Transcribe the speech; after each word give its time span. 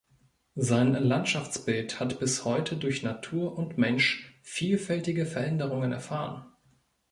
Sein 0.55 0.93
Landschaftsbild 0.93 1.99
hat 1.99 2.19
bis 2.19 2.43
heute 2.43 2.75
durch 2.75 3.03
Natur 3.03 3.55
und 3.55 3.77
Mensch 3.77 4.33
vielfältige 4.41 5.27
Veränderungen 5.27 5.91
erfahren. 5.91 6.43